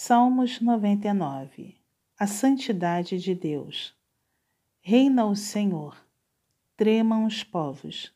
Salmos 0.00 0.60
99 0.60 1.74
A 2.16 2.24
santidade 2.28 3.18
de 3.18 3.34
Deus. 3.34 3.96
Reina 4.80 5.26
o 5.26 5.34
Senhor, 5.34 5.96
tremam 6.76 7.26
os 7.26 7.42
povos. 7.42 8.14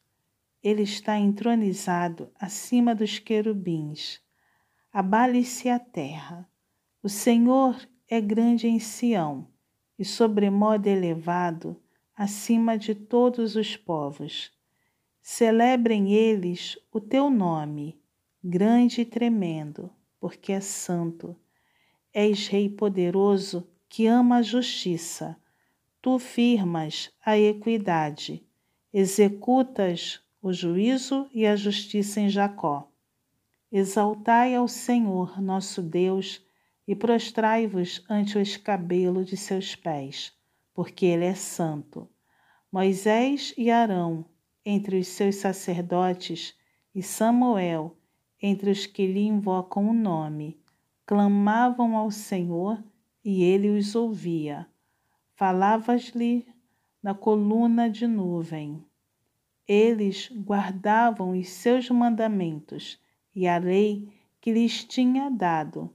Ele 0.62 0.82
está 0.82 1.18
entronizado 1.18 2.30
acima 2.38 2.94
dos 2.94 3.18
querubins. 3.18 4.20
Abale-se 4.92 5.68
a 5.68 5.80
terra. 5.80 6.48
O 7.02 7.08
Senhor 7.08 7.76
é 8.08 8.20
grande 8.20 8.68
em 8.68 8.78
Sião 8.78 9.48
e 9.98 10.04
sobremodo 10.04 10.88
elevado 10.88 11.76
acima 12.16 12.78
de 12.78 12.94
todos 12.94 13.56
os 13.56 13.76
povos. 13.76 14.52
Celebrem 15.20 16.12
eles 16.12 16.78
o 16.92 17.00
teu 17.00 17.28
nome, 17.28 18.00
grande 18.42 19.00
e 19.00 19.04
tremendo, 19.04 19.90
porque 20.20 20.52
é 20.52 20.60
santo 20.60 21.36
És 22.14 22.46
Rei 22.48 22.68
poderoso 22.68 23.66
que 23.88 24.06
ama 24.06 24.36
a 24.36 24.42
justiça. 24.42 25.36
Tu 26.00 26.18
firmas 26.18 27.10
a 27.24 27.38
equidade, 27.38 28.44
executas 28.92 30.20
o 30.42 30.52
juízo 30.52 31.28
e 31.32 31.46
a 31.46 31.54
justiça 31.56 32.20
em 32.20 32.28
Jacó. 32.28 32.90
Exaltai 33.70 34.54
ao 34.54 34.68
Senhor 34.68 35.40
nosso 35.40 35.80
Deus 35.80 36.44
e 36.86 36.94
prostrai-vos 36.94 38.04
ante 38.08 38.36
o 38.36 38.40
escabelo 38.40 39.24
de 39.24 39.36
seus 39.36 39.74
pés, 39.74 40.32
porque 40.74 41.06
ele 41.06 41.24
é 41.24 41.34
santo. 41.34 42.08
Moisés 42.70 43.54
e 43.56 43.70
Arão, 43.70 44.24
entre 44.64 44.98
os 44.98 45.08
seus 45.08 45.36
sacerdotes, 45.36 46.54
e 46.94 47.02
Samuel, 47.02 47.96
entre 48.40 48.70
os 48.70 48.84
que 48.84 49.06
lhe 49.06 49.20
invocam 49.20 49.88
o 49.88 49.94
nome, 49.94 50.60
clamavam 51.06 51.96
ao 51.96 52.10
Senhor 52.10 52.82
e 53.24 53.42
ele 53.42 53.68
os 53.70 53.94
ouvia. 53.94 54.66
Falavas-lhe 55.34 56.46
na 57.02 57.14
coluna 57.14 57.90
de 57.90 58.06
nuvem. 58.06 58.84
Eles 59.66 60.30
guardavam 60.32 61.38
os 61.38 61.48
seus 61.48 61.88
mandamentos 61.90 63.00
e 63.34 63.46
a 63.46 63.58
lei 63.58 64.12
que 64.40 64.52
lhes 64.52 64.84
tinha 64.84 65.30
dado. 65.30 65.90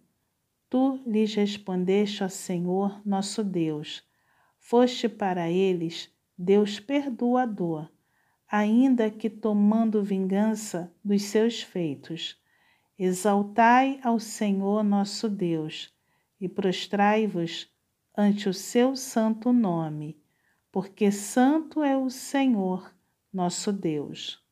Tu 0.69 1.01
lhes 1.05 1.33
respondeste, 1.33 2.23
ó 2.23 2.29
Senhor, 2.29 3.01
nosso 3.05 3.43
Deus. 3.43 4.03
Foste 4.57 5.07
para 5.07 5.49
eles 5.49 6.13
Deus 6.37 6.79
perdoador, 6.79 7.89
ainda 8.49 9.09
que 9.09 9.29
tomando 9.29 10.03
vingança 10.03 10.93
dos 11.03 11.23
seus 11.23 11.61
feitos 11.61 12.37
Exaltai 12.99 13.99
ao 14.03 14.19
Senhor 14.19 14.83
nosso 14.83 15.29
Deus 15.29 15.93
e 16.41 16.49
prostrai-vos 16.49 17.71
ante 18.17 18.49
o 18.49 18.53
seu 18.53 18.95
santo 18.95 19.53
nome, 19.53 20.19
porque 20.71 21.11
santo 21.11 21.83
é 21.83 21.95
o 21.95 22.09
Senhor 22.09 22.91
nosso 23.31 23.71
Deus. 23.71 24.43